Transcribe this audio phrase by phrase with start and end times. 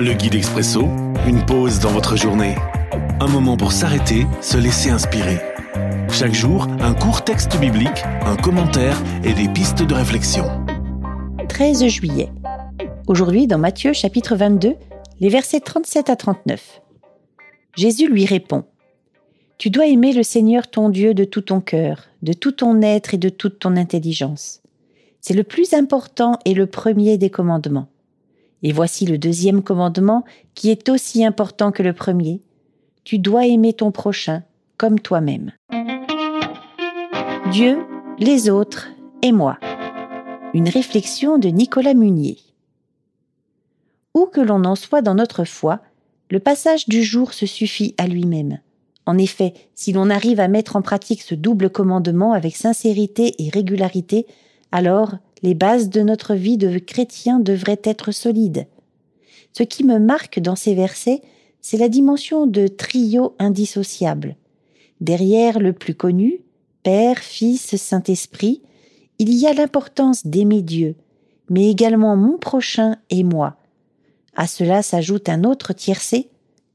[0.00, 0.82] Le guide expresso,
[1.26, 2.54] une pause dans votre journée.
[3.18, 5.38] Un moment pour s'arrêter, se laisser inspirer.
[6.08, 10.44] Chaque jour, un court texte biblique, un commentaire et des pistes de réflexion.
[11.48, 12.30] 13 juillet.
[13.08, 14.76] Aujourd'hui, dans Matthieu chapitre 22,
[15.18, 16.80] les versets 37 à 39.
[17.76, 18.66] Jésus lui répond
[19.58, 23.14] Tu dois aimer le Seigneur ton Dieu de tout ton cœur, de tout ton être
[23.14, 24.62] et de toute ton intelligence.
[25.20, 27.88] C'est le plus important et le premier des commandements.
[28.62, 30.24] Et voici le deuxième commandement
[30.54, 32.42] qui est aussi important que le premier.
[33.04, 34.42] Tu dois aimer ton prochain
[34.76, 35.52] comme toi-même.
[37.52, 37.78] Dieu,
[38.18, 38.88] les autres
[39.22, 39.58] et moi.
[40.54, 42.38] Une réflexion de Nicolas Munier.
[44.14, 45.80] Où que l'on en soit dans notre foi,
[46.30, 48.58] le passage du jour se suffit à lui-même.
[49.06, 53.48] En effet, si l'on arrive à mettre en pratique ce double commandement avec sincérité et
[53.48, 54.26] régularité,
[54.70, 58.66] alors les bases de notre vie de chrétien devraient être solides.
[59.52, 61.22] Ce qui me marque dans ces versets,
[61.60, 64.36] c'est la dimension de trio indissociable.
[65.00, 66.40] Derrière le plus connu,
[66.82, 68.62] Père, Fils, Saint-Esprit,
[69.18, 70.96] il y a l'importance d'aimer Dieu,
[71.50, 73.56] mais également mon prochain et moi.
[74.36, 76.30] À cela s'ajoute un autre tiercé,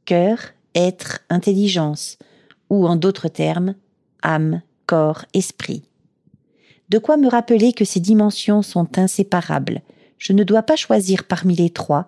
[0.06, 0.40] cœur,
[0.76, 2.18] être, intelligence,
[2.70, 3.76] ou en d'autres termes,
[4.22, 5.84] âme, corps, esprit.
[6.94, 9.82] De quoi me rappeler que ces dimensions sont inséparables?
[10.20, 12.08] Je ne dois pas choisir parmi les trois,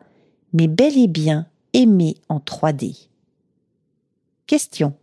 [0.54, 3.08] mais bel et bien aimer en 3D.
[4.46, 4.94] Question.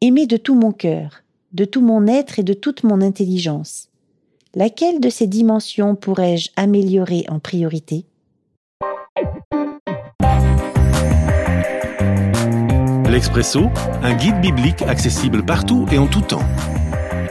[0.00, 3.88] Aimer de tout mon cœur, de tout mon être et de toute mon intelligence.
[4.54, 8.04] Laquelle de ces dimensions pourrais-je améliorer en priorité?
[13.10, 13.64] L'Expresso,
[14.04, 16.46] un guide biblique accessible partout et en tout temps